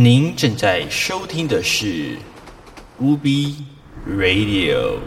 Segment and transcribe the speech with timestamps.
[0.00, 2.16] 您正在收听的是
[3.00, 3.64] 乌比
[4.08, 5.00] Radio。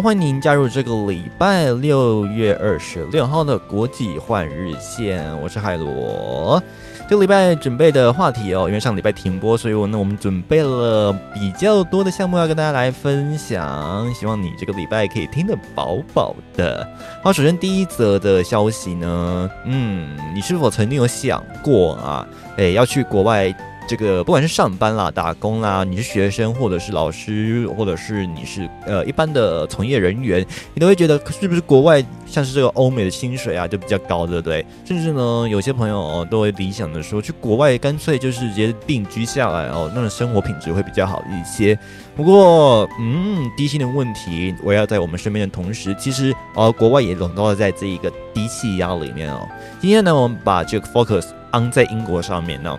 [0.00, 6.62] 欢迎您加入这个礼拜六月二十六号的国际换日线，我是海螺。
[7.08, 16.86] 这个礼拜准备的话题哦，因为上礼拜停播，所以我呢我们准备了比较多的项目要跟大家来分享，希望你这个礼拜可以听得饱饱的。
[17.20, 22.24] 好，首先第一则的消息呢，嗯，你是否曾经有想过啊，
[22.56, 23.52] 诶，要去国外？
[23.88, 30.44] 这个不管是上班啦、打工啦，你是学生或者是老师，或者是你是呃一般的从业人员，
[30.74, 34.64] 你都会觉得是不是国外像是这个欧美的薪水啊就比较高，对不对？
[34.84, 41.78] 甚至呢，有些朋友、哦、都会理想的说，去国外干脆就是直接定居下来哦，那种生活品质会比较好一些。
[42.14, 49.48] 不过，嗯，低薪的问题围绕在我们身边的同时，其实呃，国外也笼罩在这一个低气压里面哦。
[49.80, 52.78] 今天呢，我们把这个 focus on 在英国上面呢。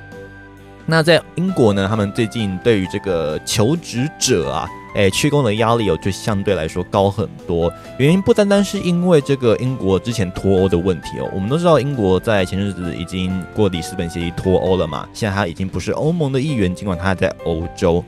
[0.89, 7.71] 那在英国呢，他们最近对于这个求职者啊，哎，缺工的压力哦，就相对来说高很多。
[7.99, 18.03] 原因不单单是因为这个英国之前脱欧的问题哦，我们都知道英国在前日子已经过里斯本协议脱欧了嘛，现在他已经不是欧盟的一员，尽管他在欧洲。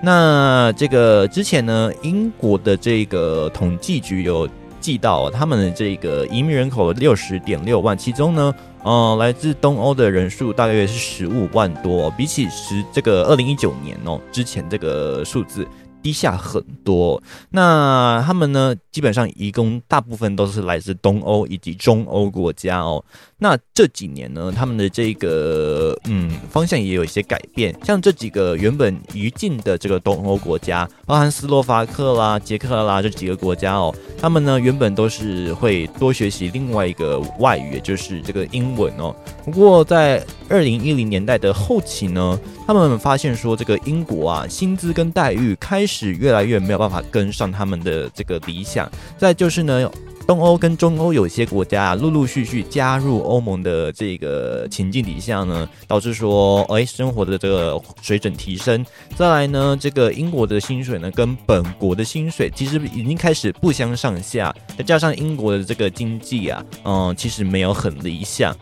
[0.00, 8.54] 那这个之前呢，英国的这个统计局有记到他们的这个移民人口六十点六万，其中呢。
[8.82, 15.66] 嗯，来自东欧的人数大约是十五万多，比起十这个二零一九年哦之前这个数字
[16.02, 17.22] 低下很多。
[17.50, 23.04] 那他们呢，基本上移工大部分都是来自东欧以及中欧国家哦。
[23.42, 39.16] 那这几年呢，他们的这个嗯方向也有一些改变，像这几个原本于禁的这个东欧国家，包含斯洛伐克啦、捷克啦这几个国家哦，他们呢原本都是会多学习另外一个外语，也就是这个英文哦。
[39.42, 48.86] 不过在二零一零年代的后期呢，他们发现说这个英国啊薪资跟待遇开始越来越没有办法跟上他们的这个理想，
[49.16, 49.90] 再就是呢。
[50.26, 58.84] 东欧跟中欧有些国家啊，陆陆续续加入欧盟的这个情境底下呢，导致说，哎，生活的这个水准提升。
[59.16, 64.54] 再来呢，这个英国的薪水呢，跟本国的薪水其实已经开始不相上下。
[64.78, 68.56] 再加上英国的这个经济啊，嗯，其实没有很理想，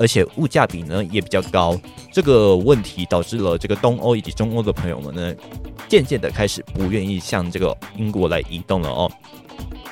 [0.00, 1.78] 而且物价比呢也比较高。
[2.10, 5.32] 这个问题导致了这个东欧以及中欧的朋友们呢，
[5.88, 9.10] 渐渐的开始不愿意向这个英国来移动了哦。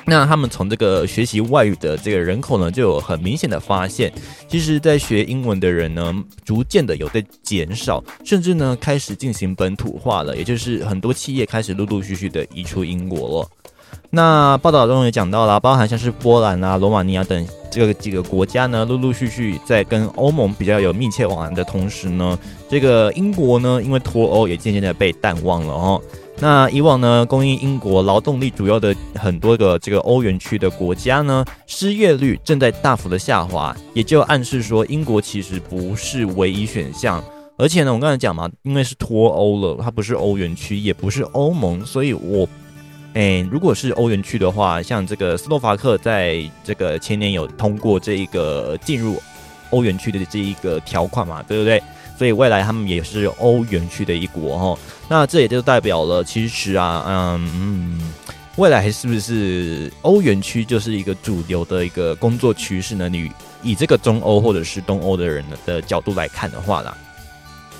[0.03, 4.11] 那他们从这个学习外语的这个人口呢，就有很明显的发现，
[4.47, 6.13] 其实，在学英文的人呢，
[6.43, 13.49] 逐渐的有在减少，甚至呢，开始进行本土化了，也就是很多企业开始陆陆续续的移出英国了。
[14.09, 22.37] 那报道中也讲到了，包含像是波兰啊、罗马尼亚等这个几个国家呢，陆陆续续在跟欧盟比较有密切往来的同时呢，
[22.69, 26.01] 这个英国呢，因为脱欧也渐渐的被淡忘了哦。
[26.37, 37.23] 那以往呢，供应英国劳动力主要的很多个这个欧元区的国家呢，失业率正在大幅的下滑，也就暗示说英国其实不是唯一选项。
[37.57, 42.47] 而且呢，我刚才讲嘛，因为是脱欧了，它不是欧元区，也不是欧盟，所以我，
[43.13, 49.21] 哎，如果是欧元区的话，像这个斯洛伐克在这个前年有通过这一个进入
[49.69, 51.79] 欧元区的这一个条款嘛，对不对？
[52.21, 58.13] 所以未来他们也是欧元区的一国哈，那这也就代表了，其实啊，嗯嗯，
[58.57, 63.09] 未来是不是欧元区就是一个主流的一个工作趋势呢？
[63.09, 63.27] 你
[63.63, 66.95] 以这个中欧或者是东欧的人的角度来看的话啦，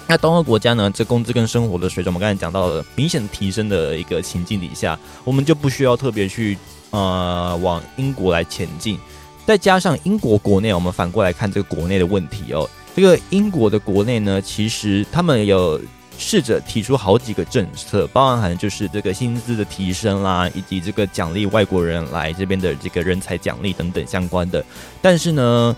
[0.08, 6.58] 那东欧国家呢，这工资跟生活的水准，我们刚才讲到了明显提升的一个情境底下，我们就不需要特别去
[6.90, 8.98] 呃往英国来前进，
[9.46, 12.68] 再加上英国国内，我们反过来看这个国内的问题哦。
[12.96, 15.80] 这个英国的国内呢，其实他们有
[16.18, 24.64] 试着提出好几个政策，包含就是这个薪资的提升啦，以及这个奖励外国人来这边的这个人才奖励等等相关的。
[25.02, 25.76] 但是呢，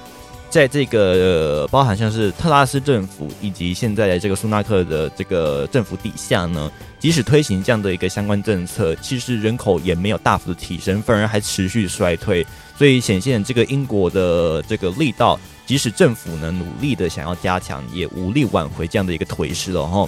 [0.49, 6.69] 在这个、包含像是特拉斯政府以及现在的这个苏纳克的这个政府底下呢，
[6.99, 12.45] 即使推行这样的一个相关政策，其实人口也没有大幅的提升，反而还持续衰退，
[12.77, 20.07] 所以显现这个英国的这个力道，即使政府呢努力的想要加强，也无力挽回这样的一个颓势了哈。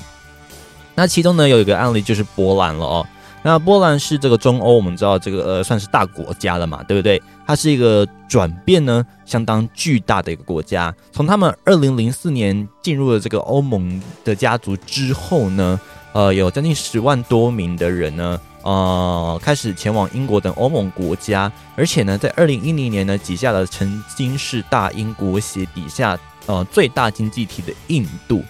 [0.96, 3.06] 那其中呢有一个案例就是波兰了哦。
[3.44, 7.22] 那波兰是这个中欧，我们知道这个呃算是大国家了嘛，对不对？
[7.46, 10.92] 它是一个转变呢相当巨大的一个国家。
[11.12, 15.80] 从他们二零零四年进入了这个欧盟的家族之后呢，
[16.14, 26.18] 呃，有将近十万多名的人呢，呃，开始前往英国等欧盟国家，而且呢，在二零一零年呢，挤下了曾经是大英国协底下
[26.48, 28.44] 呃最大经济体的印度。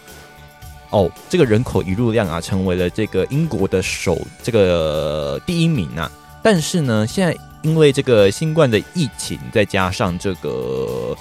[0.91, 6.09] 哦，这个人口移入量啊，成为了这个英国的首这个第一名啊。
[6.41, 11.13] 但是呢，现在因为这个新冠的疫情，再加上这个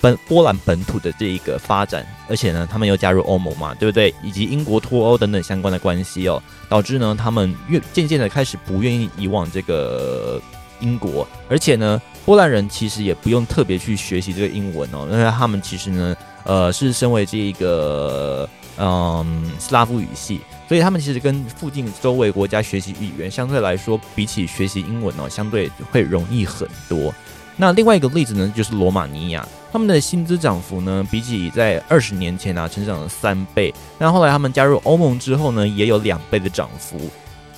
[0.00, 4.14] 本波兰本土的这一个发展，而且呢，他们又加入欧盟嘛，对不对？
[4.22, 10.40] 以及英国脱欧等等相关的关系哦，导致呢，他们越渐渐的开始不愿意以往这个
[10.80, 18.48] 英国，而且呢，波兰人其实也不用特别去学习这个英文哦，因为他们其实呢，呃，是身为这一个。
[18.78, 20.38] 嗯，斯拉夫语系，
[20.68, 27.10] 所以他们其实跟附近周围国家学习语言，相对来说，比起学习英文哦，相对会容易很多。
[27.56, 33.74] 那另外一个例子呢，就是罗马尼亚，他们的薪资涨幅呢，比起在二十年前啊，成长了三倍。
[33.98, 36.98] 那后来他们加入欧盟之后呢，也有两倍的涨幅，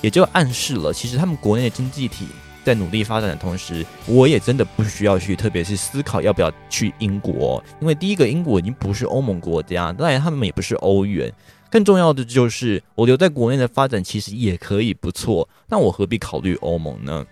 [0.01, 2.27] 也就暗示了，其实他们国内的经济体。
[2.65, 11.31] 在努力发展的同时，我也真的不需要去特别是思考要不要去英国，因为第一个英国已经不是欧盟国家，当然他们也不是欧元，
[11.71, 17.25] 更重要的就是我留在国内的发展其实也可以不错，那我何必考虑欧盟呢？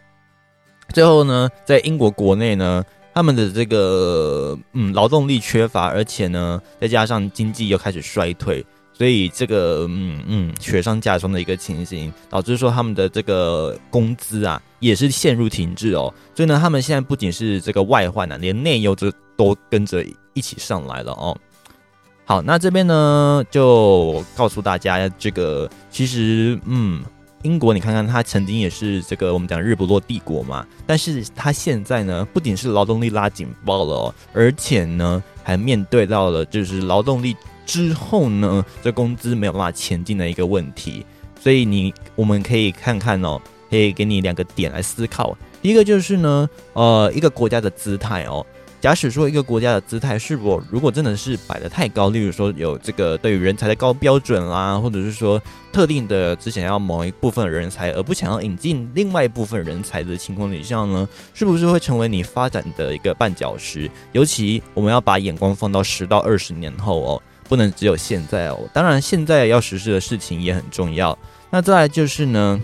[0.93, 2.81] 最后呢，在英国国内呢，
[3.17, 8.63] 他们的这个嗯劳动力缺乏，而且呢再加上经济又开始衰退。
[8.93, 16.13] 所以这个嗯嗯雪上加霜的一个情形，导致说他们的这个工资啊也是陷入停滞哦。
[16.35, 20.05] 所以呢，他们现在不仅是这个外患啊，连内忧都都跟着
[20.35, 21.35] 一起上来了哦。
[22.23, 27.03] 好，那这边呢就告诉大家，这个其实嗯，
[27.43, 37.35] 英国你看看，它曾经也是这个我们讲日不落帝国嘛，但是它现在呢不仅是劳动力拉警报了哦，而且呢还面对到了就是劳动力。
[37.65, 41.05] 之后呢，这工资没有办法前进的一个问题，
[41.37, 45.37] 所以你我们可以看看哦，可以给你两个点来思考。
[45.61, 48.45] 第一个就是呢，呃，一个国家的姿态哦。
[48.87, 55.41] 假使说一个国家的姿态是否如果真的是摆的太高，例如说有这个对于人才的高标准啦，或者是说
[55.73, 63.91] 特定的只想要某一部分人才，而不想要引进另外一部分人才的情况底下呢，是不是会成为你发展的一个绊脚石？
[64.13, 67.21] 尤其我们要把眼光放到十到二十年后哦。
[67.49, 71.17] 不能只有现在哦，当然现在要实施的事情也很重要。
[71.49, 72.59] 那再来就是呢，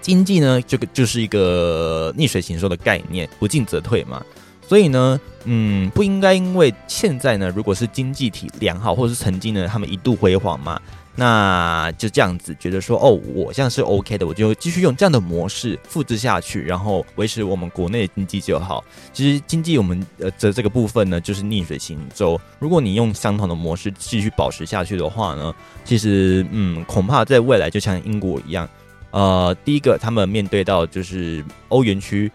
[0.00, 4.20] 经济呢，这个就是一个逆水行舟的概念，不进则退嘛。
[4.66, 10.80] 所以呢，嗯，不应该因为现在呢，如果是经济体良好，或者是曾经呢，他们一度辉煌嘛。
[11.16, 18.82] 那就这样子觉得说，哦，我这样是 OK 的，我就继续用这样的模式复制下去，然后维持我们国内的经济就好。
[19.12, 22.40] 其实经济我们呃的这个部分呢，就是逆水行舟。
[22.58, 28.68] 如果你用相同的模式继续保持下去的话呢，其实嗯，恐怕在未来就像英国一样，
[29.12, 32.28] 呃，第一个他们面对到就是欧元区，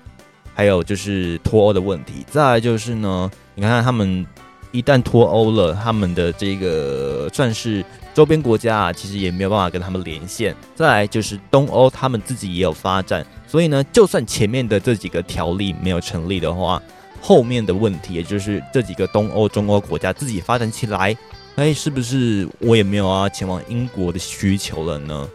[0.54, 2.26] 还有就是脱欧的问题。
[2.30, 4.26] 再来就是呢，你看看他们
[4.72, 7.84] 一旦脱欧了，他们的这个算是。
[8.12, 10.54] 周边国家啊，其实也没有办法跟他们连线。
[10.76, 16.82] 再来就是东欧，他们自己也有发展，所以呢，就算前面的这几个条例没有成立的话，
[17.22, 21.16] 后面的问题，也就是这几个东欧、中欧国家自己发展起来，
[21.56, 25.30] 哎，是不是我也没有啊前往英国的需求了呢？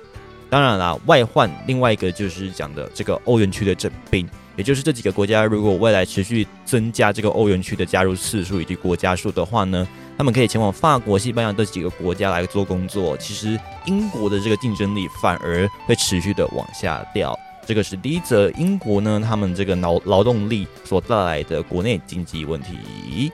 [0.51, 9.87] 当然啦，外患另外一个就是讲的这个欧元区的整并，也就是这几个国家如果未来持续增加这个欧元区的加入次数以及国家数的话呢？
[10.17, 17.37] 他们可以前往法国、西班牙这几个国家来做工作，其实英国的这个竞争力反而会持续的往下掉。
[17.67, 23.33] 这个是第一则，英国呢，他们这个劳劳动力所带来的国内经济问题。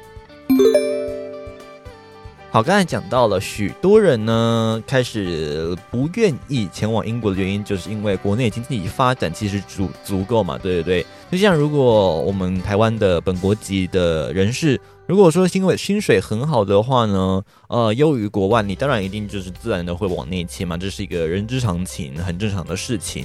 [2.52, 11.06] 好，刚才讲到了，许多人呢开始不愿意前往英国的原因，就是因为国内经济发展其实足足够嘛，对对对。
[11.30, 23.24] 就像如果我们台湾的本国籍的人士，如果说因为薪水很好的话呢，呃，优于国外，你当然一定就是自然的会往内迁嘛，这是一个人之常情，很正常的事情。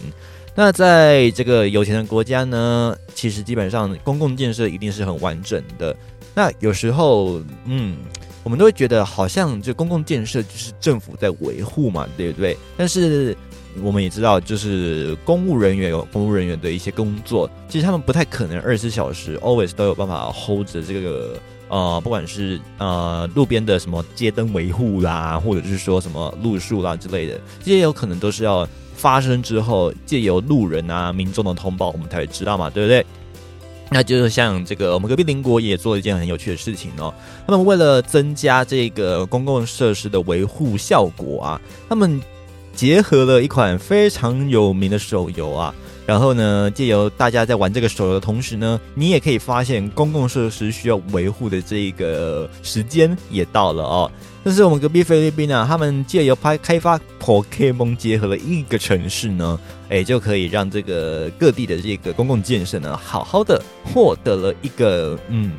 [0.54, 5.98] 那在这个有钱的国家呢，其实基本上公共建设一定是很完整的。
[6.36, 7.98] 那有时候，嗯，
[8.46, 12.56] 我们都会觉得好像就公共建设就是政府在维护嘛，对不对？
[12.78, 13.36] 但是
[13.82, 33.04] 我们也知道，就是公务人员有公务人员的一些工作，其实他们不太可能二十四小时 always 都有办法 hold 着这个呃，不管是呃路边的什么街灯维护啦，或者是说什么路树啦之类的，这些有可能都是要发生之后，借由路人啊、民众的通报，我们才会知道嘛，对不对？
[33.90, 37.14] 那就是像这个，我们隔壁邻国也做了一件很有趣的事情哦。
[37.46, 42.20] 他们为了增加这个公共设施的维护效果啊，他们
[42.74, 45.74] 结合了一款非常有名的手游啊。
[46.08, 54.12] 然后呢，借由大家在玩这个手游的同时呢，你也可以发现公共设施需要维护的这个时间也到了哦。
[54.44, 63.62] 但是我们隔壁菲律宾啊，他们借由拍开发 Pokemon 结合了一个城市呢，哎，就可以让这个各地的这个公共建设呢，好好的
[63.94, 65.52] 获得了一个嗯，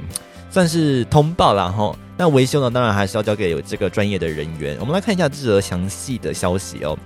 [0.50, 1.96] 算是通报了哈。
[2.16, 4.76] 那维修呢，当然还是要交给有这个专业的人员。
[4.80, 6.98] 我们来看一下这则详细的消息哦。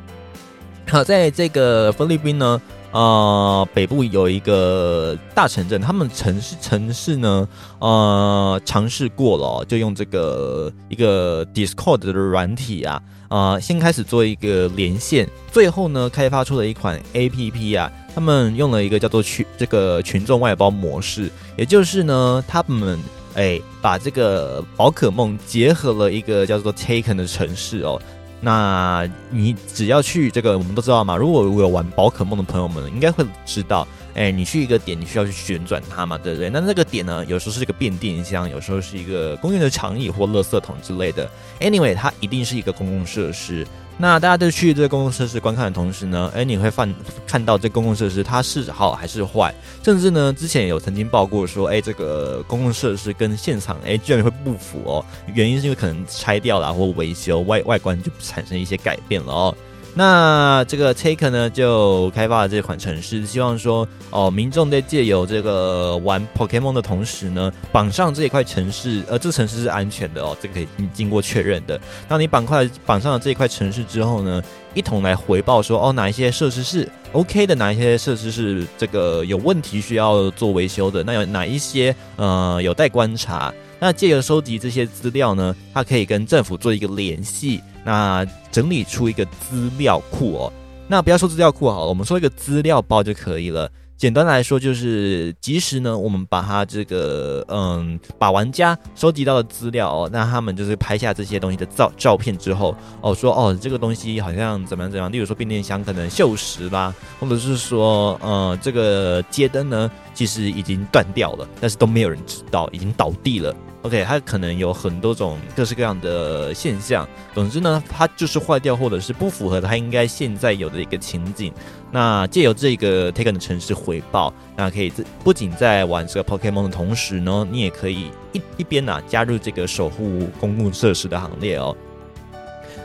[0.89, 2.61] 好，在这个菲律宾呢。
[2.93, 22.99] 呃，北部有一个大城镇，他们城市城市呢，呃，尝试过了，就用这个一个 Discord 的软体啊，啊，先开始做一个连线，最后呢，开发出了一款 APP 啊，他们用了一个叫做群这个群众外包模式，也就是呢，他们
[23.35, 28.03] 哎把这个宝可梦结合了一个叫做 Taken 的城市哦。
[28.41, 31.15] 那你只要去这个，我们都知道嘛。
[31.17, 36.49] 如果我有玩宝可梦的朋友们，应该会知道，哎，你去一个点，你需要去旋转它嘛，对不对？
[36.49, 41.31] 那那个点呢，有时候是一个变电箱，有时候是一个公园的长椅或垃圾桶之类的。
[41.61, 43.67] Anyway，它一定是一个公共设施。
[43.99, 46.95] 那大家都去这个公共设施观看的同时呢，哎，你会看
[47.27, 55.05] 看到这公共设施它是好还是坏，甚至呢，之前有曾经报过说，哎，这个公共设施跟现场哎居然会不符哦，
[55.35, 59.55] 原因是因为可能拆掉了或维修外外观就产生一些改变了哦。
[59.93, 71.79] 那这个 Take 呢，就开发了这款城市，希望说哦，民众在借由这个玩 Pokemon 的同时呢，绑上这一块城市，呃，这城市是安全的哦，这个可以经过确认的。
[72.09, 74.41] 当你绑块绑上了这一块城市之后呢，
[74.75, 83.53] 一同来回报说哦，哪一些设施是 OK 的，哪一些设施是这个有问题需要做维修的，那有哪一些呃有待观察。
[83.81, 87.61] 那借由收集这些资料呢，它可以跟政府做一个联系。
[87.83, 90.53] 那整理出一个资料库哦，
[90.87, 93.71] 那不要说资料库好了，我们说一个资料包就可以了。
[93.97, 113.55] 简单来说，就是即时呢，我们把它这个嗯，把玩家收集到的资料哦，那他们就是拍下这些东西的照照片之后哦，说哦，这个东西好像怎么样怎么样，例如说变电箱可能锈蚀啦，或者是说呃，这个街灯呢，其实已经断掉了，但是都没有人知道，已经倒地了。
[113.83, 117.09] OK，它可能有很多种各式各样的现象。
[117.35, 121.51] 总之呢，它就是坏掉，或者是不符合它应该现在有的一个情景。
[121.91, 124.93] 那借由这个 Taken 的城市回报，那可以
[125.25, 131.75] 不仅在玩这个 Pokemon 的同时呢，你也可以一一边呢加入这个守护公共设施的行列哦。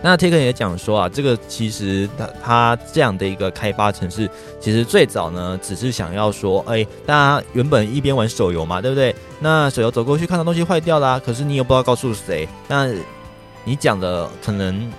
[0.02, 9.16] 那 Taken 也讲说啊，这个其实它它这样的一个开发城市，其实最早呢只是想要说，哎，大家原本一边玩手游嘛，对不对？
[9.40, 12.88] 那手游走过去看到东西坏掉啦，可是你又不知道告诉谁，那
[13.64, 14.92] 你讲的可能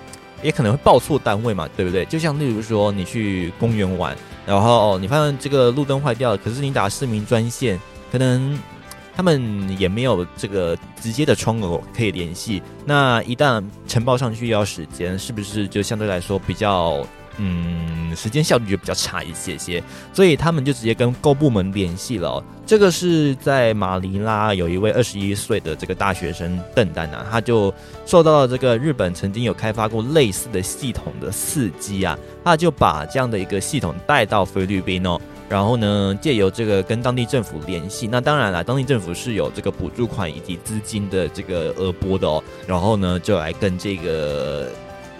[0.42, 2.04] 也可能会报错单位嘛，对不对？
[2.06, 8.58] 就像例如说你去公园玩，然后你发现这个路灯坏掉了，可是你打市民专线，可能。
[9.16, 17.02] 他们也没有这个直接的窗口可以联系，那一旦呈报上去要时间，是不是就相对来说比较
[17.38, 19.82] 嗯时间效率就比较差一些些？
[20.12, 22.44] 所以他们就直接跟各部门联系了。
[22.66, 27.72] 这个是在马尼拉有一位二十一岁的这个大学生邓丹啊，他就
[28.04, 35.18] 受到了这个日本曾经有开发过类似的系统的刺激啊，他就把这样的一个系统带到菲律宾哦。
[35.48, 42.42] 然后呢，借由这个跟当地政府联系，那当然了，当地政府是有这个补助款以及资金的这个额拨的哦。
[42.66, 44.68] 然后呢，就来跟这个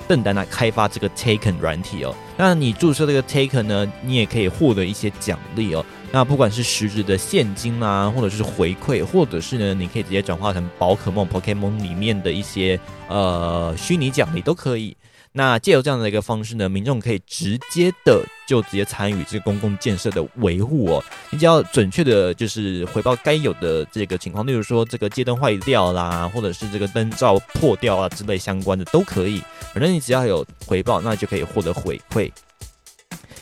[0.09, 2.13] 邓丹来开发这个 Taken 软体哦。
[2.37, 5.85] 那你注册这个 Taken 呢，你也可以获得一些奖励哦。
[6.11, 12.79] 那不管是实质的现金啊，或者是回馈，或者是呢，你可以直接转化成宝可梦 Pokemon 里面的一些
[13.09, 14.97] 呃虚拟奖励都可以。
[15.39, 21.05] 那借由这样的一个方式呢，民众可以直接的就直接参与这个公共建设的维护哦。
[21.29, 29.43] 你只要准确的，就是回报该有的这个情况，例如说这个街灯坏掉啦，或者是这个灯罩破掉啊之类相关的都可以。
[29.75, 32.33] 反正你只要有回报，那就可以获得回馈。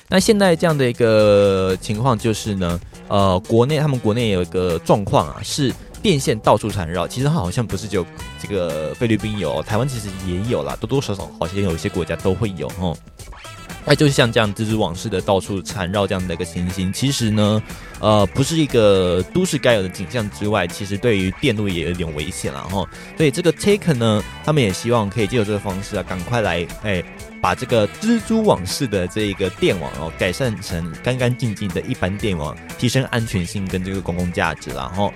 [0.08, 5.72] 那现在这样的一个情况就是呢，呃，国内他们国内有一个状况啊，是
[6.04, 7.08] 电线到处缠绕。
[7.08, 8.04] 其实它好像不是只有
[8.38, 12.94] 这个菲律宾有，台湾其实也有啦，多多少少好像有一些国家都会有哦。
[13.86, 17.62] 那就是像这样蜘蛛网似的到处缠绕这样的一个情形，其实呢，
[18.00, 22.86] 呃，不是一个都市该有的景象之外，其实对于电路也有点危险了哈。
[23.16, 27.02] 所以这个 Taken 呢，他们也希望可以借由这个方式啊，赶快来哎，
[27.40, 35.10] 把这个蜘蛛网式的这一个电网哦，改善成干干净净的一般电网，提升安全性跟这个公共价值然后。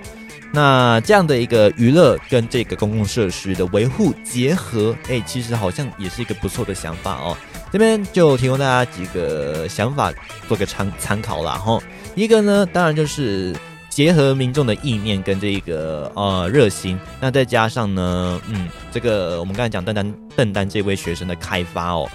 [0.51, 7.37] 那这样的一个娱乐跟这个公共设施的维护结合，哎，其实好像也是一个不错的想法哦。
[7.71, 10.11] 这边就提供大家几个想法
[10.47, 11.53] 做个参参考啦。
[11.53, 11.79] 哈。
[12.15, 13.55] 一个呢，当然就是
[13.89, 22.09] 结合民众的意念跟这个呃热心，那再加上呢，嗯，这个我们刚才讲邓丹邓丹这位学生的开发哦。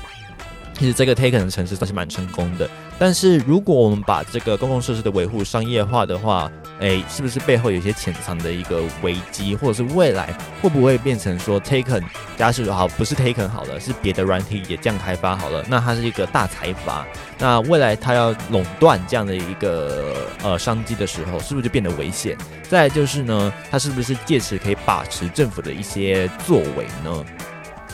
[0.76, 6.50] 其实这个 Taken 的城市算是蛮成功的，但是如果我们把这个公共设施的维护商业化的话，
[6.81, 12.02] 哎，是不是背后有一些潜藏的一个危机，或者是未来会不会变成说 Taken
[12.37, 17.07] 假设好不是 Taken 好了，是别的软体也这样开发好了，那它是一个大财阀，
[17.38, 22.37] 那未来它要垄断这样的一个呃商机的时候，是不是就变得危险？
[22.69, 27.25] 再就是呢，它是不是借此可以把持政府的一些作为呢？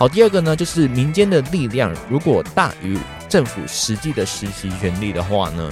[0.01, 5.71] 好，第二个呢，就是民间的力量如果大于政府实际的实习权力的话呢，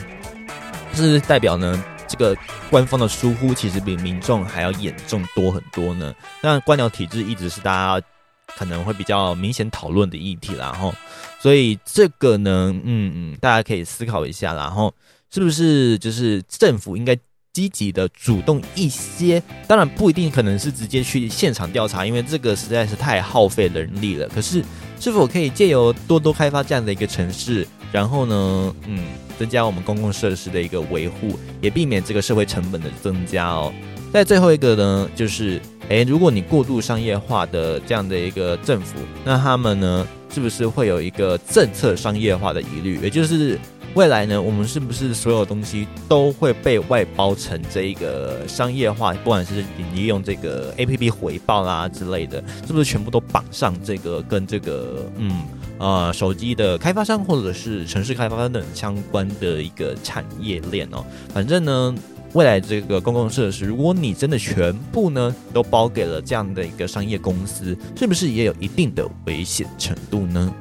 [0.93, 2.37] 是代表呢这个
[2.69, 6.15] 官方的疏忽其实比民众还要严重多很多呢。
[6.43, 8.07] 那官僚体制一直是大家
[8.55, 10.95] 可能会比较明显讨论的议题啦，吼，
[11.41, 14.93] 所以这个呢，嗯嗯，大家可以思考一下，然后
[15.31, 17.17] 是不是就是政府应该。
[17.59, 24.29] 积极的主动一些，当然不一定可能是直接去现场调查，因为这个实在是太耗费人力了。
[24.29, 24.63] 可是，
[25.01, 29.03] 是否可以借由多多开发这样的一个城市，然后呢，嗯，
[29.37, 33.73] 增加我们公共设施的一个维护，也避免这个社会成本的增加哦。
[34.13, 43.01] 在最后一个呢，就是，诶，如果你过度商业化的这样的一个政府，那他们呢，是不是会有一个政策商业化的疑虑？
[43.03, 43.59] 也就是。
[43.99, 49.13] 未来呢，我们是不是所有东西都会被外包成这一个商业化？
[49.13, 55.43] 不管是利用这个 A P P 回报啦之类的，是不是全部都绑上这个跟这个嗯
[55.79, 61.05] 呃手机的开发商或者是城市开发商等相关的一个产业链哦？
[61.35, 61.93] 反正呢，
[62.35, 70.55] 未来这个公共设施，如果你真的全部呢都包给了这样的一个商业公司，是不是也有一定的危险程度呢？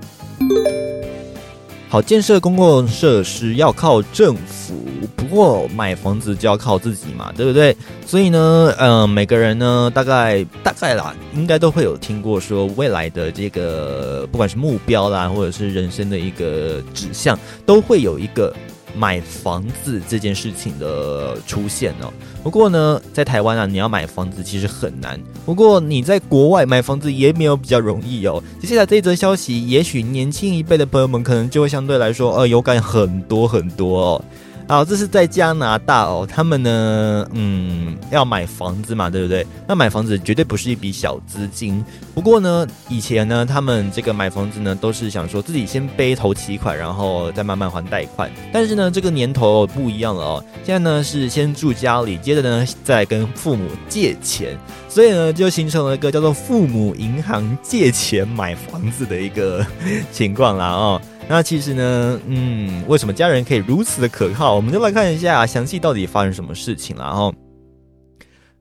[1.89, 4.75] 好，建设公共设施要靠政府，
[5.15, 7.75] 不过买房子就要靠自己嘛，对不对？
[8.05, 18.53] 所以呢，嗯，每个人呢，大概大概啦，应该都会有听过说，未来的这个不管是目标啦，或者是人生的一个指向，都会有一个。
[18.97, 22.11] 买房子这件事情的出现哦，
[22.43, 25.19] 不过呢，在台湾啊，你要买房子其实很难。
[25.45, 28.43] 不过你在国外买房子也没有比较容易哦。
[28.59, 34.25] 接下来这一则消息，也许年轻一辈的朋友们可能就会相对来说，呃，有感很多很多哦。
[34.69, 39.47] 好，这是在加拿大哦，他们呢，嗯，要买房子嘛，对不对？
[39.65, 41.81] 那买房子绝对不是一笔小资金。
[42.13, 48.29] 不过呢，以前呢，他们这个买房子呢，都是想说自己先背头期款，然后再慢慢还贷款。
[48.51, 54.57] 但是呢，这个年头不一样了哦，现在呢是先住家里，接着呢再跟父母借钱，
[54.97, 59.63] 所以呢就形成了一个叫做父母银行借钱买房子的一个
[60.11, 60.99] 情况啦哦。
[61.27, 64.55] 那其实呢，嗯，为什么家人可以如此的可靠？
[64.55, 67.03] 我们就来看一下详细到底发生什么事情了。
[67.03, 67.31] 哦，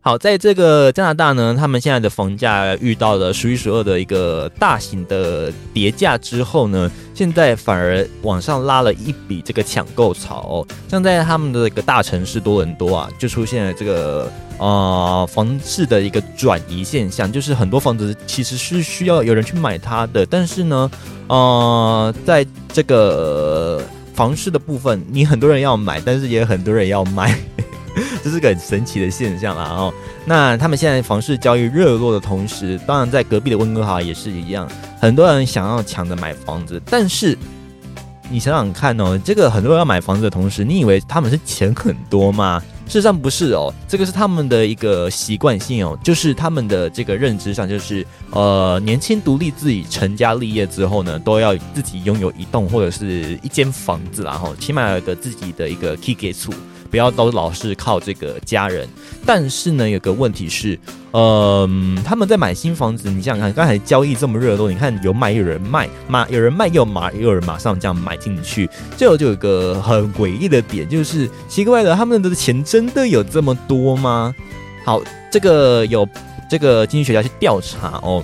[0.07, 10.65] 好，在这个加拿大呢，他们现在的房价遇到了数一数二的一个大型的跌价之后呢，现在反而往上拉了一笔这个抢购潮。
[10.87, 20.89] 像在他们的一个大城市多伦多啊，就出现了这个呃房市的一个转移现象，就是很多房子其实是需要有人去买它的，但是呢。
[21.27, 23.83] 呃，在这个
[24.15, 27.37] 房市的部分，你很多人要买，但是也很多人要卖，
[28.23, 29.65] 这是个很神奇的现象啦。
[29.65, 29.93] 哦，
[30.25, 34.69] 那他们现在房市交易热络的同时，当然在隔壁的温哥华也是一样，
[35.01, 37.37] 很多人想要抢着买房子，但是
[38.29, 42.63] 你想想看哦，这个很多人要买房子的同时，你以为他们是钱很多吗？
[42.87, 56.53] 事实上不是哦，这个是他们的一个习惯性哦，就是他们的这个认知上，就是呃，年轻独立自己成家立业之后呢，都要自己拥有一栋或者是一间房子，然后起码有个自己的一个 key 给处。
[56.87, 58.89] 不要都老是靠这个家人。
[59.25, 60.79] 但是呢，有个问题是，
[61.11, 61.69] 呃，
[62.05, 74.35] 他们在买新房子，你想想看，刚才交易这么热络，你看有买有人卖，马有人卖又马有人马上这样买进去，最后就有个很诡异的点，就是奇怪的，他们的钱真的有这么多吗？
[74.85, 76.09] 好，这个有
[76.49, 78.23] 这个经济学家去调查哦。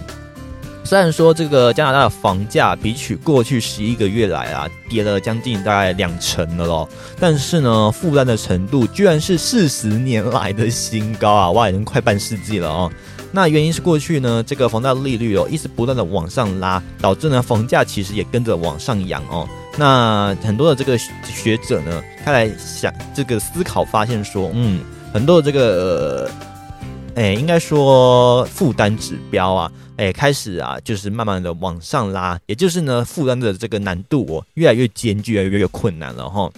[0.85, 11.51] 虽然说这个加拿大的房价比起过去十一个月来啊跌了将近大概两成了咯，但是呢负担的程度居然是四十年来的新高啊！
[11.53, 12.90] 哇，已经快半世纪了哦。
[13.31, 19.49] 那原因是过去呢这个房贷利率哦一直不断的往上拉，导致呢房价其实也跟着往上扬哦。
[19.79, 24.81] 那很多的这个学者呢他来想这个思考发现说，嗯，
[25.14, 26.29] 很多的这个。
[27.14, 36.50] 哎，应该说负担指标啊，哎，开始啊，就是慢慢的往上拉，也就是呢，负担的这个难度哦，越来越艰巨，越来越困难了哈。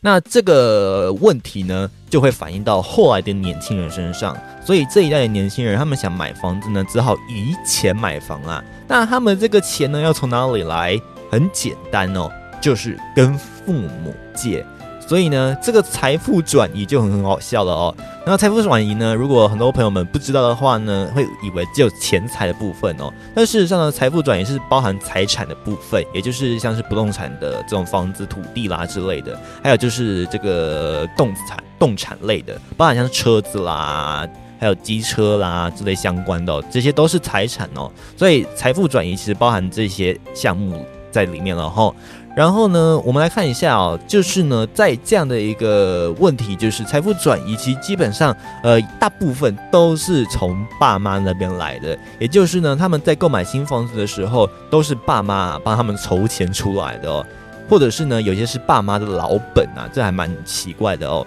[0.00, 8.62] 那这个问题呢，就会反映到后来的年轻人身上，所以这一代的年轻人，他们想买房子呢，只好以钱买房啊。
[8.86, 11.00] 那他们这个钱呢，要从哪里来？
[11.28, 12.30] 很简单哦，
[12.62, 14.64] 就是跟父母借。
[15.06, 17.94] 所以呢，这个财富转移就很很好笑了哦。
[18.26, 23.12] 那财富转移呢，如果很多朋友们不知道的话呢，会以为只有钱财的部分哦。
[23.34, 37.88] 但事实上呢，财富转移是包含财产的部分，也就是像是不动产的这种房子、土地啦之类的，还有就是这个动产、动产类的，包含像车子啦，还有机车啦之类相关的，这些都是财产哦。
[38.16, 41.94] 所以财富转移其实包含这些项目在里面了哈。
[42.36, 57.24] 然后呢，我们来看一下哦，就是呢，在这样的一个问题，就是财富转移，其实基本上，呃，大部分都是从爸妈那边来的，也就是呢，他们在购买新房子的时候，都是爸妈帮他们筹钱出来的哦，
[57.70, 61.26] 或者是呢，有些是爸妈的老本啊，这还蛮奇怪的哦。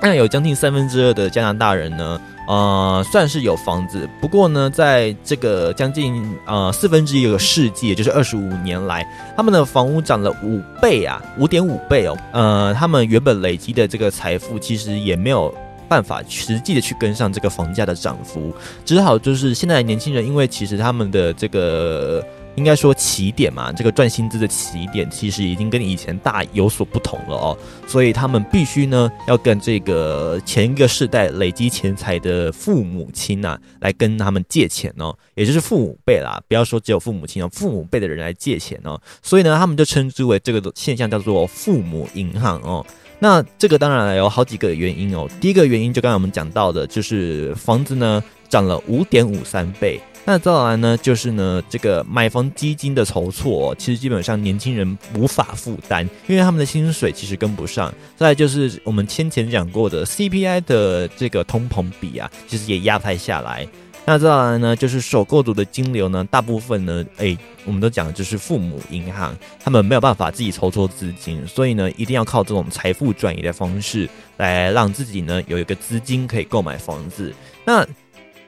[0.00, 2.18] 那有将近三分之二的加拿大人呢。
[2.46, 9.06] 呃，算是有房子，不过呢，在这个将近呃四分之一个世纪，也就是二十五年来，
[9.36, 12.16] 他们的房屋涨了五倍啊，五点五倍哦。
[12.32, 15.52] 呃，他们原本累积的这个财富，其实也没有
[15.88, 18.54] 办法实际的去跟上这个房价的涨幅，
[18.84, 22.24] 只好就是现在年轻人，因为其实他们的这个。
[22.56, 42.84] 应该说起点嘛，这个赚薪资的起点其实已经跟以前大有所不同了哦，所以他们必须呢要跟这个前一个世代累积钱财的父母亲呐来跟他们借钱哦，也就是父母辈啦，不要说只有父母亲哦，父母辈的人来借钱哦，所以呢他们就称之为这个现象叫做父母银行哦。
[43.18, 50.00] 那这个当然有好几个原因哦，第一个原因就刚才我们讲到的，就是房子呢涨了五点五三倍。
[50.28, 57.94] 那再来呢，就是呢，这个买房基金的筹措，其实基本上年轻人无法负担，因为他们的薪水其实跟不上。
[58.16, 63.64] 再就是我们先前讲过的 CPI 的这个通膨比啊，其实也压太下来。
[64.04, 74.08] 那再来呢，就是首购族的金流呢，大部分呢，哎，我们都讲的就是父母银行，他们没有办法自己筹措资金，所以呢，一定要靠这种财富转移的方式
[74.38, 77.32] 来让自己呢有一个资金可以购买房子。
[77.64, 77.84] 那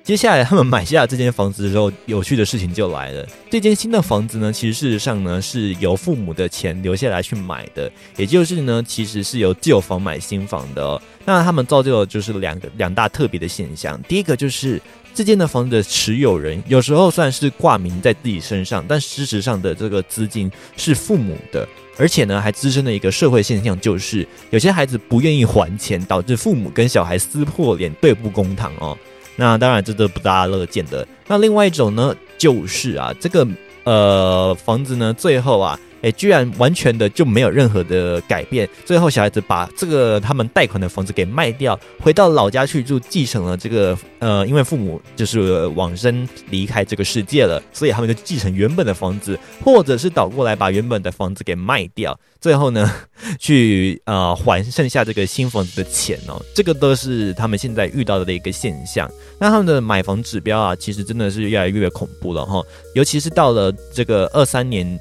[0.08, 3.28] 接下来，他们买下这间房子的时候，有趣的事情就来了。
[3.50, 10.98] 这间新的房子呢，其实事实上呢是由父母的钱留下来去买的，也就是呢，其实是由旧房买新房的。
[11.26, 14.02] 那他们造就了就是两个两大特别的现象。
[14.04, 14.80] 第一个就是
[15.12, 21.68] 这间的房子的持有人有时候算是挂名在自己身上，但事实上的这个资金是父母的，
[21.98, 28.96] 而且呢还滋生了一个社会现象，就是有些孩子不愿意还钱，导致父母跟小孩撕破脸，对簿公堂哦。
[29.40, 31.06] 那当然，这都不大乐见的。
[31.28, 33.46] 那另外一种呢，就是啊，这个
[33.84, 35.78] 呃房子呢，最后啊。
[36.02, 38.68] 哎，居然完全的就没有任何的改变。
[38.84, 52.90] 最后，小孩子把这个他们贷款的房子给卖掉，回到老家去住，继承了这个呃，因为父母就是往生离开这个世界了，所以他们就继承原本的房子，或者是倒过来把原本的房子给卖掉，最后呢，
[53.38, 56.40] 去呃还剩下这个新房子的钱哦。
[56.54, 59.10] 这个都是他们现在遇到的一个现象。
[59.40, 62.62] 那他们的买房指标啊，其实真的是越来越恐怖了哈，
[62.94, 64.98] 尤其是到了这个二三年。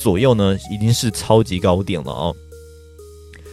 [0.00, 2.34] 左右呢，已经是超级高点了哦。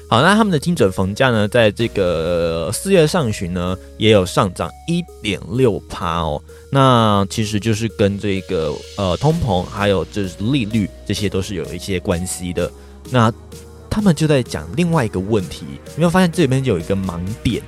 [0.10, 6.42] 好，那他们的精准房价呢，在这个四月上旬呢，也有上涨一点六趴哦。
[6.72, 12.72] 那其实就是跟这个呃通膨还有就是利率这些都是有一些关系的。
[13.12, 13.30] 那
[13.90, 17.62] 他们就在讲另外一个问题，有没有发现这里面有一个盲点？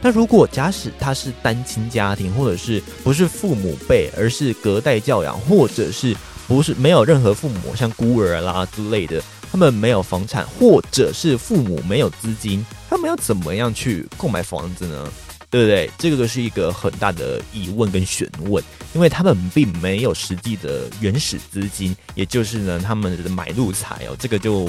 [0.00, 6.16] 那如果假使他是单亲家庭，或者是不是父母辈，而是隔代教养，或者是。
[6.52, 15.08] 不是没有任何父母，像孤儿啦之类的，他们没有房产，或者是父母没有资金，他们要怎么样去购买房子呢？
[15.48, 15.90] 对不对？
[15.96, 18.62] 这个是一个很大的疑问跟询问，
[18.92, 24.68] 因为他们并没有实际的原始资金，也就是呢，他们的买入财哦，这个就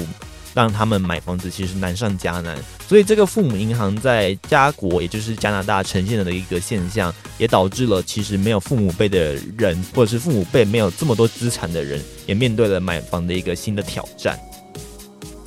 [0.54, 2.56] 让他们买房子其实难上加难。
[2.88, 14.38] 所以，这个父母银行在加国，也就是加拿大呈现的一个现象，也导致了其实没有父母辈的人，或者是父母辈没有这么多资产的人，也面对了买房的一个新的挑战。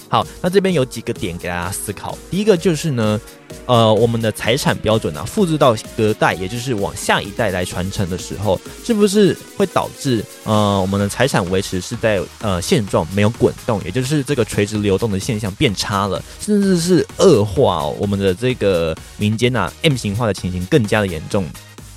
[0.10, 2.18] 好，那这边有几个点给大家思考。
[2.32, 3.20] 第一个就是呢，
[3.66, 21.46] 呃，我们的财产标准啊，复制到隔代，也就是往下一代来传承的时候，是不是会导致呃，我们的财产维持是在呃现状，没有滚动，也就是这个垂直流动的现象变差了，甚至是恶化哦，我们的这个民间呐 M 型化的情形更加的严重。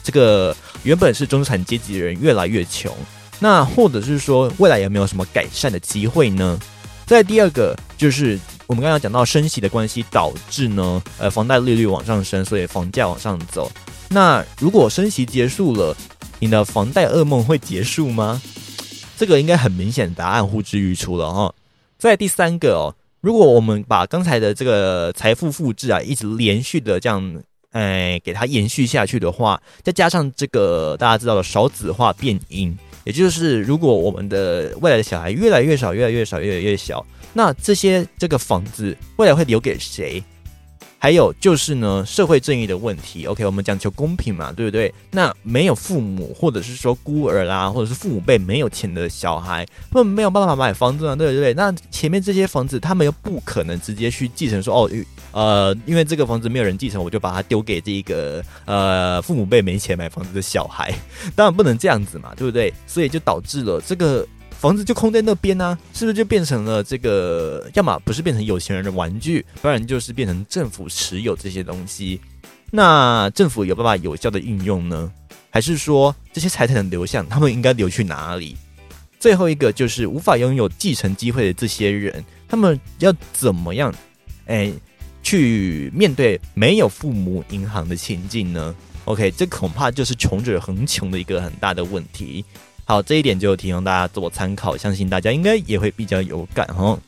[0.02, 2.92] 这个原本是中产阶级的人越来越穷，
[3.38, 6.58] 那或者是说未来有没有什么改善的机会呢？
[7.10, 13.68] 再第二个就是我们刚刚讲到升息的关系导致呢，呃，房贷利率往上升，所以房价往上走。
[14.10, 15.92] 那如果升息结束了，
[16.38, 18.40] 你的房贷噩梦会结束吗？
[19.16, 21.52] 这个应该很明显，答案呼之欲出了哈。
[21.98, 32.76] 再第三个哦，如果我们把刚才的这个财富复制啊，一直连续的这样，哎，给它延续下去的话，再加上这个大家知道的少子化变因。
[33.04, 40.22] 也就是，如果我们的未来的小孩越来越少，越来越少，越来越小，那这些这个房子未来会留给谁？
[40.98, 43.24] 还有就是呢，社会正义的问题。
[43.24, 44.92] OK，我们讲求公平嘛，对不对？
[45.10, 51.54] 那没有父母，或者是说孤儿啦，或者是父母辈没有钱的小孩，他们没有办法买房子啊，对不对？
[51.54, 54.90] 那前面这些房子，他们又不可能直接去继承，说哦，
[55.32, 60.92] 呃，因为这个房子没有人继承，我就把它丢给这个呃父母辈没钱买房子的小孩，
[61.34, 62.72] 当然不能这样子嘛，对不对？
[62.86, 64.26] 所以就导致了这个。
[64.50, 67.66] 房子就空在那边呢，是不是就变成了这个？
[67.72, 72.20] 要么不是变成有钱人的玩具，不然就是变成政府持有这些东西。
[72.70, 75.10] 那政府有办法有效的运用呢？
[75.48, 78.54] 还是说这些财产的流向，他们应该流去哪里？
[79.18, 83.90] 最后一个就是无法拥有继承机会的这些人，他们要怎么样？
[84.44, 84.70] 哎，
[85.22, 92.44] 去面对没有父母银行的情境呢？OK，这恐怕就是穷者恒穷的一个很大的问题。
[92.84, 96.98] 好，这一点就提供大家做参考，相信大家应该也会比较有感哦。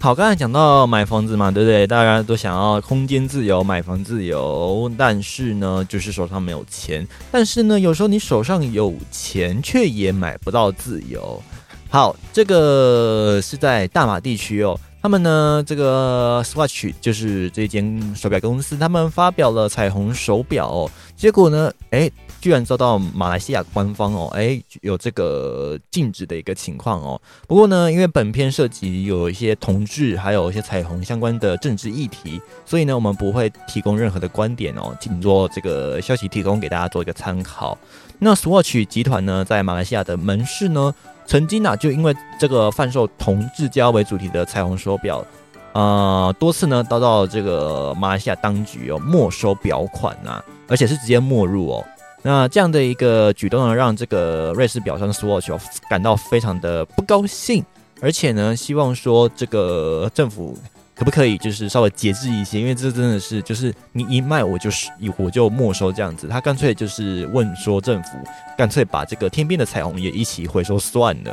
[0.00, 1.84] 好，刚才讲到买房子嘛，对不对？
[1.84, 7.04] 大家都想要空间自由、买房自由，但是呢，就是手上没有钱。
[7.32, 11.42] 但是呢，有时候你手上有钱，却也买不到自由。
[11.90, 14.78] 好，这个是在大马地区哦。
[15.00, 22.10] 他们呢，这个 Swatch 就是这间手表公司，他们发表了彩虹手表，哦，结果呢，哎。
[22.40, 27.20] 居然遭到马来西亚官方哦，哎，有这个禁止的一个情况哦。
[27.48, 37.76] 不过呢，因为本片涉及有一些同志，还有一些彩虹相关的政治议题，所以呢，我们不会提供任何的观点哦，仅做这个消息提供给大家做一个参考。
[38.20, 40.92] 那 Swatch 集团呢，在马来西亚的门市呢，
[41.24, 45.24] 曾经啊，就因为这个贩售同志交为主题的彩虹手表，
[45.72, 51.84] 呃，多次呢遭到这个马来西亚当局哦没收表款啊，而且是直接没入哦。
[52.22, 55.56] 那这样的一个举动呢，让这个瑞士表商 Swatch
[55.88, 57.64] 感到非常的不高兴，
[58.00, 60.58] 而且呢，希望说这个政府
[60.98, 68.18] 可不可以就是稍微节制一些，因为这真的是就是你一卖我就是我就没收这样子，他干脆就是问说政府
[68.56, 71.32] 干脆把这个天边的彩虹也一起回收算了。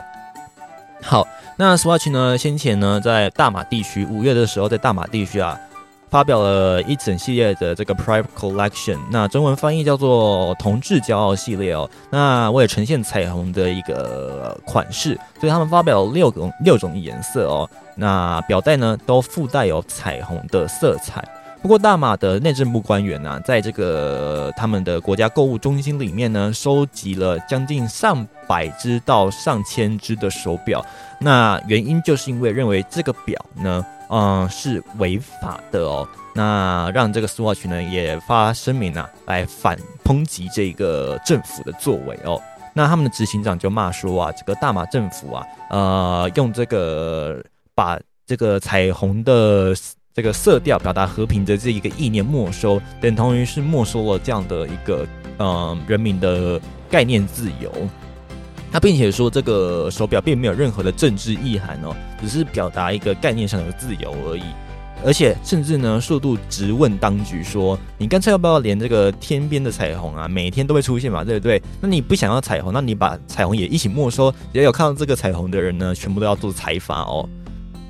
[1.01, 5.59] 好，那 Swatch 呢，先前呢在大马地区五月的时候在大马地区啊。
[6.15, 11.89] 发表了一整系列的这个 Private Collection，那中文翻译叫做“同志骄傲系列”哦。
[12.09, 17.69] 那为了呈现彩虹的一个款式，所以他们发表了六种六种颜色哦。
[17.97, 21.21] 那表带呢都附带有彩虹的色彩。
[21.61, 30.81] 不过大马的内政部官员呢，在这个他们的国家购物中心里面呢，收集了将近上百只到上千只的手表。
[31.19, 33.85] 那原因就是因为认为这个表呢。
[34.09, 36.07] 嗯，是违法的哦。
[36.33, 42.41] 那让这个 Swatch 呢也发声明啊，来反抨击这个政府的作为哦。
[42.73, 47.41] 那他们的执行长就骂说啊，这个大马政府啊，呃，用这个
[47.73, 49.73] 把这个彩虹的
[50.13, 55.07] 这个色调表达和平的这一个意念没收，等同于是没收了这样的一个
[55.39, 57.71] 嗯人民的概念自由。
[58.75, 64.43] 他并且说，这个手表并没有任何的政治意涵哦，只是表达一个概念上的自由而已。
[65.01, 71.61] 而且，甚至呢，速度直问当局说：“你干脆要不要连这个天边的彩虹啊，每天都会出现嘛，对不对？
[71.79, 74.29] 那你不想要彩虹，那你把彩虹也一起没收。
[74.51, 77.25] 只要有看到这个彩虹的人呢，全部都要做财阀哦。”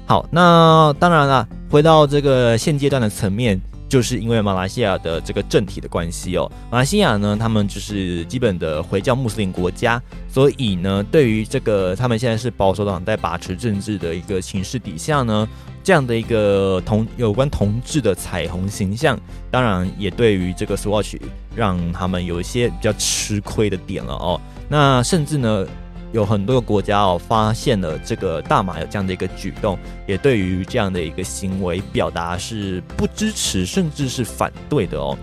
[0.06, 3.60] 好，那当然了，回到这个现阶段的层面。
[3.88, 15.48] 就是因为马来西亚的这个政体的关系哦，马来西亚呢，他们就是基本的回教穆斯林国家，所以呢，对于这个他们现在是保守党在把持政治的一个形势底下呢，
[15.84, 19.20] 这样的一个同有关同志的彩虹形象，
[19.52, 21.20] 当然也对于这个 Swatch
[21.56, 24.42] 让他们有一些比较吃亏的点了哦。
[24.68, 25.66] 那甚至呢。
[26.12, 35.18] 有很多个国家哦，发现了这个大马有这样的一个举动，也对于这样的一个行为表达是不支持，甚至是反对的哦。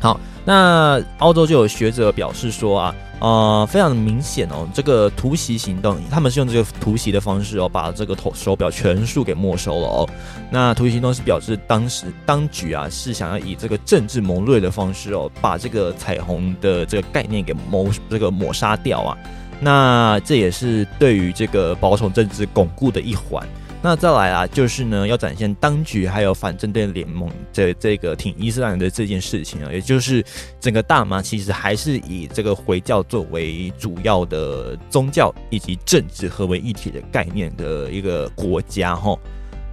[0.00, 10.08] 好，那澳洲就有学者表示说啊，呃，非常明显哦，这个突袭行动，他们是用这个突袭的方式哦，把这个头手表全数给没收了哦。
[10.50, 19.14] 那突袭行动是表示当时当局啊是想要以这个政治谋略的方式哦，把这个彩虹的这个概念给谋这个抹杀掉啊。
[19.60, 23.46] 那这也是对于这个保守政治巩固的一环。
[23.82, 30.22] 那再来啊，就是呢，要展现当局还有反政变联盟这这个挺伊斯兰的这件事情啊，也就是
[30.60, 39.18] 整个大麻其实还是以这个回教作为主要的宗教以及政治合为一体的概念的一个国家哈。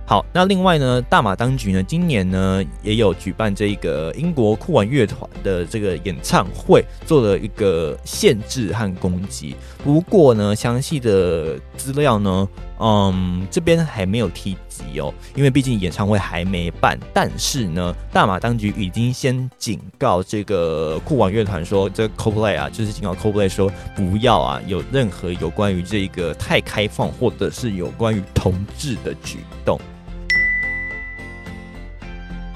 [0.10, 9.54] 好，那另外呢，大马当局呢，今年呢也有举办这个英国酷玩乐团的这个演唱会，做了一个限制和攻击。
[9.84, 12.48] 不过呢，详细的资料呢，
[12.80, 16.98] 嗯，这边还没有提及哦，因为毕竟演唱会还没办。
[17.14, 29.78] 但是呢，大马当局已经先警告这个酷玩乐团说，这 CoPlay 啊，就是警告 CoPlay 说，不要啊，有任何有关于这个太开放或者是有关于同志的举动。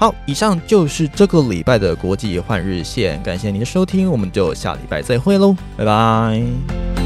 [0.02, 7.01] 好，以上就是这个礼拜的国际换日线，感谢您的收听，我们就下礼拜再会喽，拜拜。